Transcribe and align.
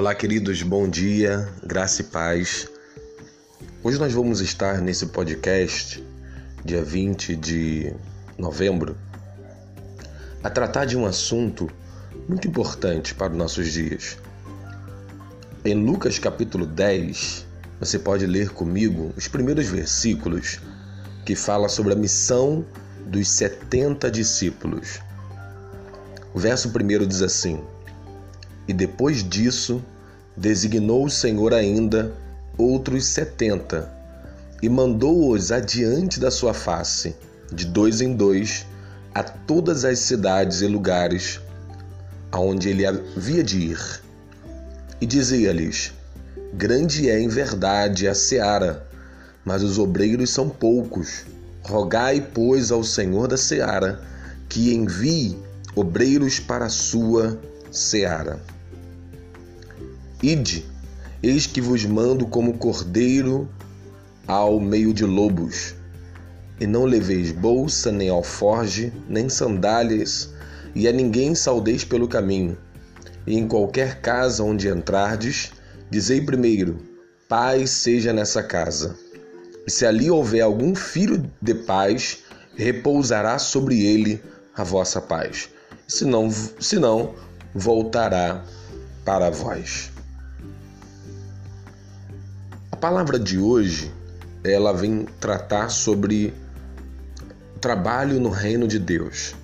Olá, 0.00 0.14
queridos, 0.14 0.62
bom 0.62 0.88
dia, 0.88 1.46
graça 1.62 2.00
e 2.00 2.04
paz. 2.06 2.66
Hoje 3.82 3.98
nós 3.98 4.14
vamos 4.14 4.40
estar 4.40 4.80
nesse 4.80 5.04
podcast, 5.04 6.02
dia 6.64 6.82
20 6.82 7.36
de 7.36 7.92
novembro, 8.38 8.96
a 10.42 10.48
tratar 10.48 10.86
de 10.86 10.96
um 10.96 11.04
assunto 11.04 11.70
muito 12.26 12.48
importante 12.48 13.14
para 13.14 13.30
os 13.30 13.36
nossos 13.36 13.70
dias. 13.70 14.16
Em 15.66 15.74
Lucas 15.74 16.18
capítulo 16.18 16.64
10, 16.64 17.44
você 17.78 17.98
pode 17.98 18.24
ler 18.24 18.48
comigo 18.48 19.12
os 19.18 19.28
primeiros 19.28 19.66
versículos 19.66 20.60
que 21.26 21.36
fala 21.36 21.68
sobre 21.68 21.92
a 21.92 21.96
missão 21.96 22.64
dos 23.04 23.28
70 23.28 24.10
discípulos. 24.10 24.98
O 26.32 26.38
verso 26.38 26.70
primeiro 26.70 27.06
diz 27.06 27.20
assim: 27.20 27.62
E 28.70 28.72
depois 28.72 29.28
disso, 29.28 29.82
designou 30.36 31.04
o 31.04 31.10
Senhor 31.10 31.52
ainda 31.52 32.14
outros 32.56 33.04
setenta, 33.04 33.92
e 34.62 34.68
mandou-os 34.68 35.50
adiante 35.50 36.20
da 36.20 36.30
sua 36.30 36.54
face, 36.54 37.16
de 37.52 37.66
dois 37.66 38.00
em 38.00 38.14
dois, 38.14 38.64
a 39.12 39.24
todas 39.24 39.84
as 39.84 39.98
cidades 39.98 40.60
e 40.60 40.68
lugares 40.68 41.40
aonde 42.30 42.68
ele 42.68 42.86
havia 42.86 43.42
de 43.42 43.58
ir. 43.58 44.00
E 45.00 45.04
dizia-lhes: 45.04 45.92
Grande 46.54 47.10
é 47.10 47.18
em 47.18 47.26
verdade 47.26 48.06
a 48.06 48.14
seara, 48.14 48.86
mas 49.44 49.64
os 49.64 49.80
obreiros 49.80 50.30
são 50.30 50.48
poucos. 50.48 51.24
Rogai, 51.64 52.24
pois, 52.32 52.70
ao 52.70 52.84
Senhor 52.84 53.26
da 53.26 53.36
seara 53.36 54.00
que 54.48 54.72
envie 54.72 55.36
obreiros 55.74 56.38
para 56.38 56.66
a 56.66 56.70
sua 56.70 57.36
seara. 57.72 58.38
Ide, 60.22 60.66
eis 61.22 61.46
que 61.46 61.62
vos 61.62 61.84
mando 61.86 62.26
como 62.26 62.58
cordeiro 62.58 63.48
ao 64.26 64.60
meio 64.60 64.92
de 64.92 65.04
lobos. 65.04 65.74
E 66.60 66.66
não 66.66 66.84
leveis 66.84 67.32
bolsa, 67.32 67.90
nem 67.90 68.10
alforge, 68.10 68.92
nem 69.08 69.30
sandálias, 69.30 70.28
e 70.74 70.86
a 70.86 70.92
ninguém 70.92 71.34
saudeis 71.34 71.84
pelo 71.84 72.06
caminho. 72.06 72.58
E 73.26 73.34
em 73.34 73.48
qualquer 73.48 74.02
casa 74.02 74.44
onde 74.44 74.68
entrardes, 74.68 75.52
dizei 75.90 76.20
primeiro: 76.20 76.78
Paz 77.26 77.70
seja 77.70 78.12
nessa 78.12 78.42
casa. 78.42 78.96
E 79.66 79.70
se 79.70 79.86
ali 79.86 80.10
houver 80.10 80.42
algum 80.42 80.74
filho 80.74 81.30
de 81.40 81.54
paz, 81.54 82.24
repousará 82.56 83.38
sobre 83.38 83.86
ele 83.86 84.22
a 84.54 84.64
vossa 84.64 85.00
paz. 85.00 85.48
Se 85.88 86.04
não, 86.04 86.30
se 86.30 86.78
não 86.78 87.14
voltará 87.54 88.44
para 89.04 89.30
vós. 89.30 89.89
Palavra 92.80 93.18
de 93.18 93.38
hoje, 93.38 93.92
ela 94.42 94.72
vem 94.72 95.06
tratar 95.20 95.68
sobre 95.68 96.32
trabalho 97.60 98.18
no 98.18 98.30
reino 98.30 98.66
de 98.66 98.78
Deus. 98.78 99.34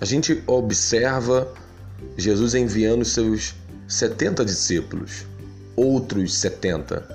A 0.00 0.06
gente 0.06 0.42
observa 0.46 1.52
Jesus 2.16 2.54
enviando 2.54 3.04
seus 3.04 3.54
70 3.86 4.46
discípulos, 4.46 5.26
outros 5.76 6.34
70, 6.36 7.06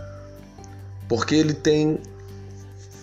porque 1.09 1.33
ele 1.33 1.55
tem 1.55 1.99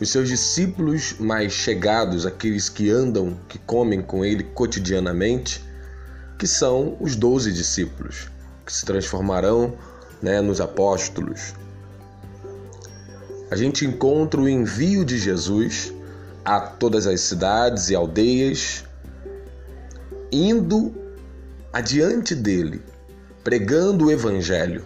os 0.01 0.09
seus 0.09 0.29
discípulos 0.29 1.17
mais 1.19 1.53
chegados, 1.53 2.25
aqueles 2.25 2.69
que 2.69 2.91
andam, 2.91 3.37
que 3.49 3.59
comem 3.59 4.01
com 4.01 4.25
ele 4.25 4.45
cotidianamente, 4.45 5.65
que 6.39 6.47
são 6.47 6.97
os 7.01 7.17
doze 7.17 7.53
discípulos, 7.53 8.29
que 8.65 8.73
se 8.73 8.87
transformarão 8.87 9.75
né, 10.23 10.41
nos 10.41 10.61
apóstolos. 10.61 11.55
A 13.51 13.57
gente 13.57 13.85
encontra 13.85 14.41
o 14.41 14.49
envio 14.49 15.05
de 15.05 15.19
Jesus 15.19 15.93
a 16.45 16.61
todas 16.61 17.05
as 17.05 17.21
cidades 17.21 17.91
e 17.91 17.97
aldeias, 17.97 18.85
indo 20.31 20.95
adiante 21.73 22.33
dele, 22.33 22.81
pregando 23.43 24.07
o 24.07 24.11
Evangelho, 24.11 24.85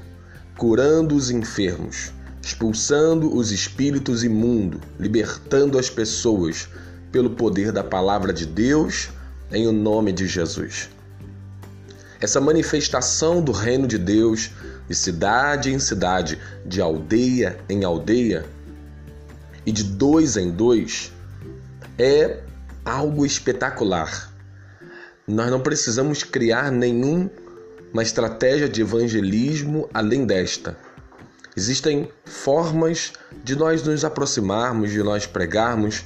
curando 0.56 1.14
os 1.14 1.30
enfermos, 1.30 2.10
expulsando 2.40 3.36
os 3.36 3.52
espíritos 3.52 4.24
imundos, 4.24 4.80
libertando 4.98 5.78
as 5.78 5.90
pessoas 5.90 6.66
pelo 7.12 7.30
poder 7.30 7.70
da 7.70 7.84
palavra 7.84 8.32
de 8.32 8.46
Deus 8.46 9.10
em 9.52 9.66
o 9.66 9.72
nome 9.72 10.10
de 10.10 10.26
Jesus. 10.26 10.88
Essa 12.18 12.40
manifestação 12.40 13.42
do 13.42 13.52
reino 13.52 13.86
de 13.86 13.98
Deus, 13.98 14.50
de 14.88 14.94
cidade 14.94 15.70
em 15.70 15.78
cidade, 15.78 16.38
de 16.64 16.80
aldeia 16.80 17.58
em 17.68 17.84
aldeia 17.84 18.53
e 19.66 19.72
de 19.72 19.84
dois 19.84 20.36
em 20.36 20.50
dois, 20.50 21.12
é 21.98 22.40
algo 22.84 23.24
espetacular. 23.24 24.32
Nós 25.26 25.50
não 25.50 25.60
precisamos 25.60 26.22
criar 26.22 26.70
nenhuma 26.70 27.30
estratégia 28.02 28.68
de 28.68 28.82
evangelismo 28.82 29.88
além 29.94 30.26
desta. 30.26 30.76
Existem 31.56 32.10
formas 32.24 33.12
de 33.44 33.54
nós 33.54 33.82
nos 33.82 34.04
aproximarmos, 34.04 34.90
de 34.90 35.02
nós 35.02 35.24
pregarmos, 35.26 36.04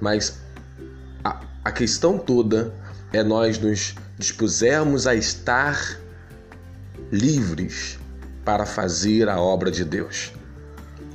mas 0.00 0.38
a, 1.22 1.40
a 1.64 1.70
questão 1.70 2.18
toda 2.18 2.74
é 3.12 3.22
nós 3.22 3.58
nos 3.58 3.94
dispusermos 4.18 5.06
a 5.06 5.14
estar 5.14 5.98
livres 7.12 7.98
para 8.44 8.64
fazer 8.64 9.28
a 9.28 9.38
obra 9.38 9.70
de 9.70 9.84
Deus. 9.84 10.32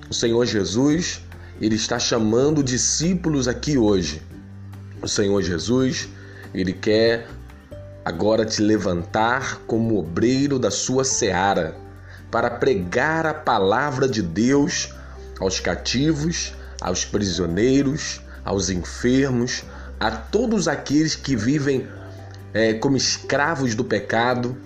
O 0.10 0.14
Senhor 0.14 0.46
Jesus, 0.46 1.22
ele 1.62 1.76
está 1.76 2.00
chamando 2.00 2.64
discípulos 2.64 3.48
aqui 3.48 3.78
hoje. 3.78 4.24
O 5.00 5.08
Senhor 5.08 5.40
Jesus, 5.44 6.10
ele 6.56 6.74
quer 6.74 7.28
agora 8.04 8.44
te 8.44 8.64
levantar 8.64 9.62
como 9.68 10.00
obreiro 10.00 10.58
da 10.58 10.72
sua 10.72 11.04
seara 11.04 11.76
para 12.32 12.50
pregar 12.50 13.28
a 13.28 13.34
palavra 13.34 14.08
de 14.08 14.24
Deus 14.24 14.90
aos 15.40 15.60
cativos, 15.60 16.54
aos 16.82 17.06
prisioneiros, 17.06 18.22
aos 18.44 18.72
enfermos, 18.72 19.64
a 20.00 20.10
todos 20.10 20.68
aqueles 20.68 21.16
que 21.16 21.36
vivem 21.36 21.88
é, 22.56 22.74
como 22.74 22.98
escravos 22.98 23.76
do 23.76 23.84
pecado. 23.84 24.58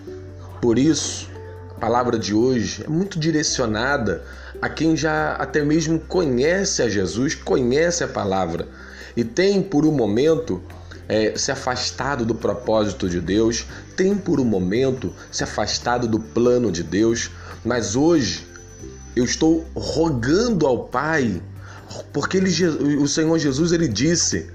Por 0.61 0.79
isso, 0.79 1.29
a 1.71 1.73
palavra 1.73 2.17
de 2.17 2.33
hoje 2.33 2.85
é 2.85 2.89
muito 2.89 3.19
direcionada 3.19 4.23
a 4.61 4.69
quem 4.69 4.95
já 4.95 5.33
até 5.33 5.63
mesmo 5.63 5.99
conhece 5.99 6.81
a 6.81 6.89
Jesus, 6.89 7.35
conhece 7.35 8.03
a 8.03 8.07
palavra 8.07 8.67
e 9.15 9.23
tem 9.23 9.61
por 9.61 9.85
um 9.85 9.91
momento 9.91 10.61
é, 11.07 11.37
se 11.37 11.51
afastado 11.51 12.25
do 12.25 12.35
propósito 12.35 13.07
de 13.07 13.21
Deus, 13.21 13.65
tem 13.95 14.15
por 14.15 14.39
um 14.39 14.45
momento 14.45 15.13
se 15.31 15.43
afastado 15.43 16.07
do 16.07 16.19
plano 16.19 16.71
de 16.71 16.83
Deus, 16.83 17.31
mas 17.63 17.95
hoje 17.95 18.45
eu 19.15 19.23
estou 19.23 19.65
rogando 19.75 20.65
ao 20.65 20.85
Pai, 20.85 21.41
porque 22.11 22.37
ele, 22.37 22.49
o 22.97 23.07
Senhor 23.07 23.37
Jesus 23.37 23.71
ele 23.71 23.87
disse: 23.87 24.49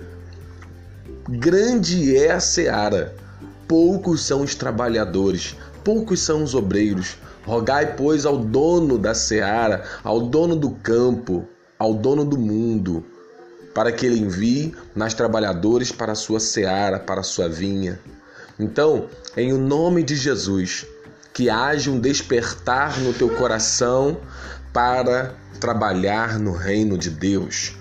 Grande 1.29 2.17
é 2.17 2.33
a 2.33 2.41
seara, 2.41 3.15
poucos 3.67 4.25
são 4.25 4.43
os 4.43 4.55
trabalhadores, 4.55 5.57
poucos 5.85 6.21
são 6.21 6.43
os 6.43 6.55
obreiros. 6.55 7.17
Rogai, 7.45 7.97
pois, 7.97 8.27
ao 8.27 8.39
dono 8.39 8.99
da 8.99 9.15
seara, 9.15 9.85
ao 10.05 10.21
dono 10.21 10.55
do 10.55 10.71
campo, 10.71 11.47
ao 11.79 11.95
dono 11.95 12.25
do 12.25 12.39
mundo, 12.39 13.05
para 13.75 13.91
que 13.91 14.05
ele 14.05 14.19
envie 14.19 14.75
mais 14.95 15.15
trabalhadores 15.15 15.91
para 15.91 16.13
a 16.13 16.17
sua 16.17 16.41
seara, 16.41 16.99
para 16.99 17.21
a 17.21 17.25
sua 17.25 17.49
vinha. 17.49 17.99
Então, 18.59 19.07
em 19.37 19.53
o 19.53 19.59
nome 19.59 20.03
de 20.03 20.17
Jesus, 20.17 20.87
que 21.33 21.49
haja 21.49 21.91
um 21.91 21.99
despertar 21.99 23.01
no 23.01 23.13
teu 23.13 23.31
coração 23.31 24.19
para 24.73 25.35
trabalhar 25.59 26.39
no 26.39 26.53
reino 26.53 26.99
de 26.99 27.11
Deus. 27.11 27.75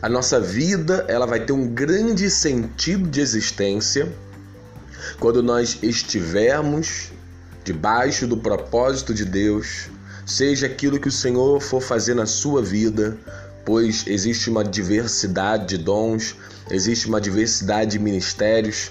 A 0.00 0.08
nossa 0.08 0.38
vida, 0.38 1.04
ela 1.08 1.26
vai 1.26 1.40
ter 1.40 1.52
um 1.52 1.66
grande 1.66 2.30
sentido 2.30 3.08
de 3.08 3.20
existência 3.20 4.08
quando 5.18 5.42
nós 5.42 5.78
estivermos 5.82 7.12
debaixo 7.64 8.26
do 8.26 8.36
propósito 8.36 9.12
de 9.12 9.24
Deus, 9.24 9.90
seja 10.24 10.66
aquilo 10.66 11.00
que 11.00 11.08
o 11.08 11.12
Senhor 11.12 11.60
for 11.60 11.80
fazer 11.80 12.14
na 12.14 12.26
sua 12.26 12.62
vida, 12.62 13.16
pois 13.64 14.06
existe 14.06 14.48
uma 14.48 14.64
diversidade 14.64 15.66
de 15.66 15.78
dons, 15.78 16.36
existe 16.70 17.06
uma 17.06 17.20
diversidade 17.20 17.92
de 17.92 17.98
ministérios, 17.98 18.90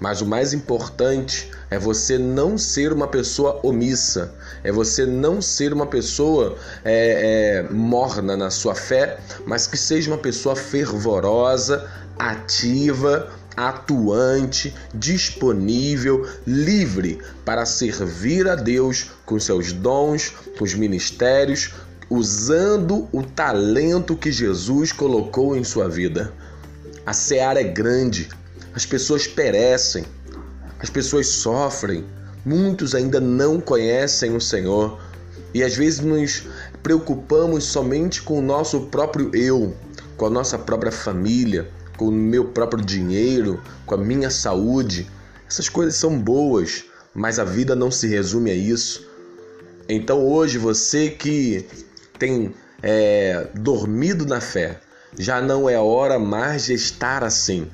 mas 0.00 0.20
o 0.20 0.26
mais 0.26 0.52
importante 0.52 1.50
é 1.70 1.78
você 1.78 2.18
não 2.18 2.56
ser 2.56 2.92
uma 2.92 3.08
pessoa 3.08 3.60
omissa, 3.62 4.32
é 4.62 4.70
você 4.70 5.04
não 5.04 5.42
ser 5.42 5.72
uma 5.72 5.86
pessoa 5.86 6.56
é, 6.84 7.64
é, 7.66 7.72
morna 7.72 8.36
na 8.36 8.50
sua 8.50 8.74
fé, 8.74 9.18
mas 9.44 9.66
que 9.66 9.76
seja 9.76 10.10
uma 10.10 10.18
pessoa 10.18 10.54
fervorosa, 10.54 11.90
ativa, 12.18 13.28
atuante, 13.56 14.74
disponível, 14.94 16.28
livre 16.46 17.18
para 17.44 17.66
servir 17.66 18.48
a 18.48 18.54
Deus 18.54 19.10
com 19.26 19.38
seus 19.40 19.72
dons, 19.72 20.32
com 20.56 20.64
os 20.64 20.74
ministérios, 20.74 21.74
usando 22.10 23.08
o 23.12 23.22
talento 23.22 24.16
que 24.16 24.32
Jesus 24.32 24.92
colocou 24.92 25.56
em 25.56 25.64
sua 25.64 25.88
vida. 25.88 26.32
A 27.04 27.12
seara 27.12 27.60
é 27.60 27.64
grande, 27.64 28.28
as 28.74 28.86
pessoas 28.86 29.26
perecem, 29.26 30.04
as 30.78 30.88
pessoas 30.88 31.26
sofrem, 31.28 32.04
muitos 32.44 32.94
ainda 32.94 33.20
não 33.20 33.60
conhecem 33.60 34.34
o 34.34 34.40
Senhor 34.40 35.00
e 35.52 35.62
às 35.62 35.74
vezes 35.74 36.00
nos 36.00 36.44
preocupamos 36.82 37.64
somente 37.64 38.22
com 38.22 38.38
o 38.38 38.42
nosso 38.42 38.82
próprio 38.82 39.34
eu, 39.34 39.74
com 40.16 40.26
a 40.26 40.30
nossa 40.30 40.58
própria 40.58 40.92
família, 40.92 41.68
com 41.98 42.06
o 42.06 42.12
meu 42.12 42.44
próprio 42.44 42.82
dinheiro, 42.82 43.60
com 43.84 43.96
a 43.96 43.98
minha 43.98 44.30
saúde. 44.30 45.10
Essas 45.46 45.68
coisas 45.68 45.96
são 45.96 46.18
boas, 46.18 46.84
mas 47.12 47.38
a 47.38 47.44
vida 47.44 47.74
não 47.74 47.90
se 47.90 48.06
resume 48.06 48.50
a 48.50 48.54
isso. 48.54 49.06
Então 49.88 50.24
hoje 50.24 50.56
você 50.56 51.10
que 51.10 51.66
tem 52.18 52.54
é, 52.82 53.48
dormido 53.54 54.24
na 54.24 54.40
fé, 54.40 54.80
já 55.18 55.42
não 55.42 55.68
é 55.68 55.78
hora 55.78 56.18
mais 56.18 56.66
de 56.66 56.74
estar 56.74 57.24
assim. 57.24 57.66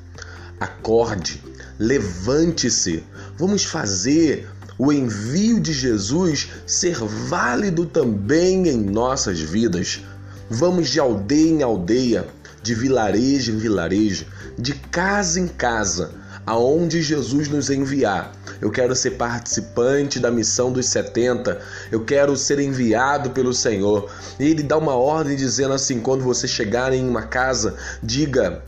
Acorde, 0.59 1.43
levante-se, 1.79 3.05
vamos 3.37 3.65
fazer 3.65 4.49
o 4.79 4.93
envio 4.93 5.61
de 5.61 5.73
Jesus 5.73 6.49
ser 6.67 6.97
válido 6.97 7.85
também 7.85 8.69
em 8.69 8.79
nossas 8.79 9.39
vidas. 9.39 10.01
Vamos 10.49 10.89
de 10.89 10.99
aldeia 10.99 11.51
em 11.51 11.63
aldeia, 11.63 12.27
de 12.65 12.75
vilarejo 12.75 13.53
em 13.53 13.59
vilarejo, 13.59 14.25
de 14.59 14.73
casa 14.73 15.39
em 15.39 15.47
casa, 15.47 16.13
aonde 16.47 17.03
Jesus 17.03 17.47
nos 17.47 17.69
enviar. 17.69 18.33
Eu 18.59 18.71
quero 18.71 18.97
ser 18.97 19.13
participante 19.13 20.19
da 20.19 20.31
missão 20.31 20.73
dos 20.73 20.87
70. 20.87 21.61
Eu 21.93 22.07
quero 22.07 22.35
ser 22.39 22.59
enviado 22.59 23.31
pelo 23.31 23.53
Senhor. 23.53 24.11
E 24.41 24.45
ele 24.45 24.63
dá 24.63 24.79
uma 24.79 24.95
ordem 24.95 25.37
dizendo 25.37 25.75
assim: 25.75 26.01
quando 26.01 26.25
você 26.25 26.49
chegar 26.49 26.95
em 26.95 27.07
uma 27.07 27.25
casa, 27.25 27.75
diga 28.03 28.63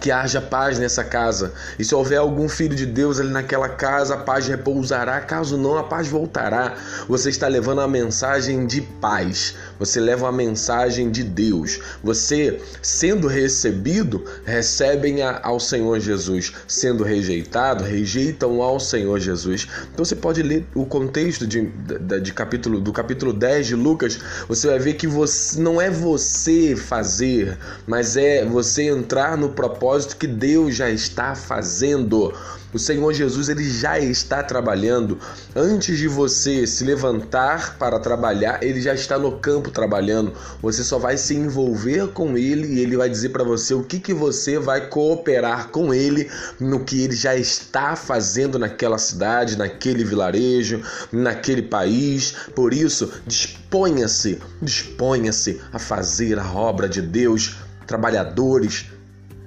que 0.00 0.10
haja 0.10 0.40
paz 0.40 0.78
nessa 0.78 1.04
casa. 1.04 1.52
E 1.78 1.84
se 1.84 1.94
houver 1.94 2.16
algum 2.16 2.48
filho 2.48 2.74
de 2.74 2.86
Deus 2.86 3.20
ali 3.20 3.30
naquela 3.30 3.68
casa, 3.68 4.14
a 4.14 4.18
paz 4.18 4.46
repousará. 4.48 5.20
Caso 5.20 5.56
não, 5.56 5.76
a 5.76 5.84
paz 5.84 6.08
voltará. 6.08 6.74
Você 7.06 7.28
está 7.28 7.46
levando 7.46 7.80
a 7.80 7.88
mensagem 7.88 8.66
de 8.66 8.80
paz. 8.80 9.54
Você 9.80 9.98
leva 9.98 10.28
a 10.28 10.32
mensagem 10.32 11.10
de 11.10 11.24
Deus. 11.24 11.80
Você, 12.04 12.60
sendo 12.82 13.26
recebido, 13.26 14.22
recebem 14.44 15.22
ao 15.22 15.58
Senhor 15.58 15.98
Jesus. 15.98 16.52
Sendo 16.68 17.02
rejeitado, 17.02 17.82
rejeitam 17.82 18.60
ao 18.60 18.78
Senhor 18.78 19.18
Jesus. 19.18 19.66
Então 19.92 20.04
você 20.04 20.14
pode 20.14 20.42
ler 20.42 20.66
o 20.74 20.84
contexto 20.84 21.46
de, 21.46 21.62
de, 21.62 22.20
de 22.20 22.32
capítulo, 22.34 22.78
do 22.78 22.92
capítulo 22.92 23.32
10 23.32 23.68
de 23.68 23.74
Lucas. 23.74 24.18
Você 24.46 24.66
vai 24.66 24.78
ver 24.78 24.94
que 24.94 25.06
você, 25.06 25.58
não 25.58 25.80
é 25.80 25.90
você 25.90 26.76
fazer, 26.76 27.56
mas 27.86 28.18
é 28.18 28.44
você 28.44 28.82
entrar 28.82 29.38
no 29.38 29.48
propósito 29.48 30.18
que 30.18 30.26
Deus 30.26 30.76
já 30.76 30.90
está 30.90 31.34
fazendo. 31.34 32.34
O 32.72 32.78
Senhor 32.78 33.12
Jesus 33.12 33.48
ele 33.48 33.68
já 33.68 33.98
está 33.98 34.44
trabalhando. 34.44 35.18
Antes 35.56 35.98
de 35.98 36.06
você 36.06 36.66
se 36.68 36.84
levantar 36.84 37.76
para 37.76 37.98
trabalhar, 37.98 38.62
ele 38.62 38.80
já 38.80 38.94
está 38.94 39.18
no 39.18 39.38
campo 39.38 39.69
trabalhando. 39.70 40.32
Você 40.60 40.82
só 40.84 40.98
vai 40.98 41.16
se 41.16 41.34
envolver 41.34 42.08
com 42.08 42.36
ele 42.36 42.66
e 42.74 42.80
ele 42.80 42.96
vai 42.96 43.08
dizer 43.08 43.30
para 43.30 43.44
você 43.44 43.74
o 43.74 43.82
que, 43.82 43.98
que 43.98 44.12
você 44.12 44.58
vai 44.58 44.88
cooperar 44.88 45.68
com 45.68 45.92
ele 45.92 46.30
no 46.58 46.84
que 46.84 47.02
ele 47.02 47.14
já 47.14 47.36
está 47.36 47.96
fazendo 47.96 48.58
naquela 48.58 48.98
cidade, 48.98 49.56
naquele 49.56 50.04
vilarejo, 50.04 50.82
naquele 51.12 51.62
país. 51.62 52.34
Por 52.54 52.72
isso, 52.72 53.10
disponha-se, 53.26 54.38
disponha-se 54.60 55.60
a 55.72 55.78
fazer 55.78 56.38
a 56.38 56.52
obra 56.52 56.88
de 56.88 57.00
Deus. 57.00 57.56
Trabalhadores, 57.86 58.86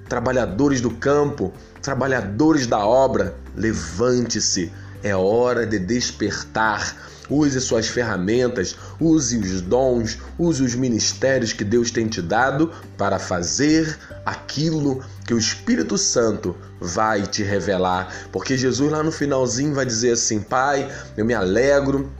trabalhadores 0.08 0.80
do 0.80 0.90
campo, 0.90 1.52
trabalhadores 1.80 2.66
da 2.66 2.84
obra, 2.84 3.34
levante-se, 3.56 4.72
é 5.02 5.14
hora 5.14 5.66
de 5.66 5.78
despertar. 5.78 6.96
Use 7.28 7.60
suas 7.60 7.88
ferramentas, 7.88 8.76
use 9.00 9.38
os 9.38 9.60
dons, 9.60 10.18
use 10.38 10.62
os 10.62 10.74
ministérios 10.74 11.52
que 11.52 11.64
Deus 11.64 11.90
tem 11.90 12.06
te 12.06 12.20
dado 12.20 12.70
para 12.98 13.18
fazer 13.18 13.98
aquilo 14.24 15.02
que 15.26 15.32
o 15.32 15.38
Espírito 15.38 15.96
Santo 15.96 16.54
vai 16.80 17.22
te 17.22 17.42
revelar. 17.42 18.12
Porque 18.30 18.56
Jesus 18.56 18.90
lá 18.90 19.02
no 19.02 19.12
finalzinho 19.12 19.74
vai 19.74 19.86
dizer 19.86 20.12
assim: 20.12 20.40
Pai, 20.40 20.90
eu 21.16 21.24
me 21.24 21.34
alegro 21.34 22.12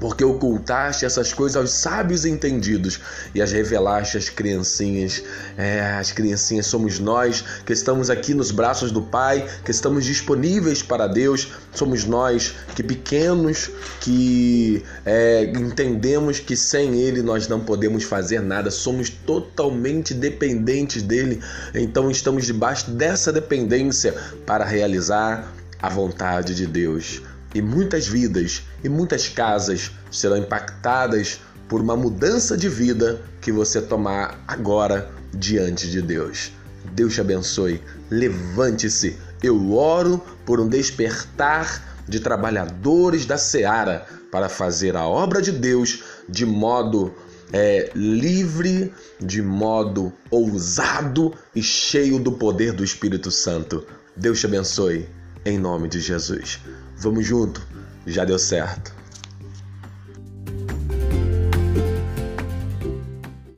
porque 0.00 0.24
ocultaste 0.24 1.04
essas 1.04 1.32
coisas 1.32 1.56
aos 1.56 1.70
sábios 1.70 2.24
entendidos 2.24 3.00
e 3.34 3.42
as 3.42 3.52
revelaste 3.52 4.16
às 4.16 4.28
criancinhas. 4.28 5.22
É, 5.56 5.80
as 5.98 6.12
criancinhas 6.12 6.66
somos 6.66 6.98
nós 6.98 7.44
que 7.64 7.72
estamos 7.72 8.10
aqui 8.10 8.34
nos 8.34 8.50
braços 8.50 8.92
do 8.92 9.02
Pai, 9.02 9.46
que 9.64 9.70
estamos 9.70 10.04
disponíveis 10.04 10.82
para 10.82 11.06
Deus. 11.06 11.48
Somos 11.74 12.04
nós 12.04 12.54
que 12.74 12.82
pequenos, 12.82 13.70
que 14.00 14.82
é, 15.04 15.44
entendemos 15.44 16.38
que 16.38 16.56
sem 16.56 17.00
Ele 17.00 17.22
nós 17.22 17.48
não 17.48 17.60
podemos 17.60 18.04
fazer 18.04 18.40
nada. 18.40 18.70
Somos 18.70 19.10
totalmente 19.10 20.14
dependentes 20.14 21.02
dele. 21.02 21.40
Então 21.74 22.10
estamos 22.10 22.46
debaixo 22.46 22.90
dessa 22.90 23.32
dependência 23.32 24.14
para 24.46 24.64
realizar 24.64 25.52
a 25.80 25.88
vontade 25.88 26.54
de 26.54 26.66
Deus. 26.66 27.22
E 27.54 27.62
muitas 27.62 28.06
vidas 28.06 28.62
e 28.84 28.88
muitas 28.88 29.28
casas 29.28 29.90
serão 30.10 30.36
impactadas 30.36 31.40
por 31.68 31.80
uma 31.80 31.96
mudança 31.96 32.56
de 32.56 32.68
vida 32.68 33.20
que 33.40 33.52
você 33.52 33.80
tomar 33.80 34.42
agora 34.46 35.10
diante 35.32 35.90
de 35.90 36.00
Deus. 36.00 36.52
Deus 36.92 37.14
te 37.14 37.20
abençoe. 37.20 37.82
Levante-se. 38.10 39.16
Eu 39.42 39.72
oro 39.74 40.20
por 40.44 40.60
um 40.60 40.68
despertar 40.68 42.02
de 42.08 42.20
trabalhadores 42.20 43.26
da 43.26 43.36
seara 43.36 44.06
para 44.32 44.48
fazer 44.48 44.96
a 44.96 45.06
obra 45.06 45.40
de 45.40 45.52
Deus 45.52 46.02
de 46.28 46.44
modo 46.44 47.14
é, 47.52 47.90
livre, 47.94 48.92
de 49.20 49.42
modo 49.42 50.12
ousado 50.30 51.34
e 51.54 51.62
cheio 51.62 52.18
do 52.18 52.32
poder 52.32 52.72
do 52.72 52.84
Espírito 52.84 53.30
Santo. 53.30 53.86
Deus 54.16 54.40
te 54.40 54.46
abençoe, 54.46 55.08
em 55.44 55.58
nome 55.58 55.88
de 55.88 56.00
Jesus. 56.00 56.60
Vamos 56.96 57.26
junto, 57.26 57.66
já 58.06 58.24
deu 58.24 58.38
certo. 58.38 58.97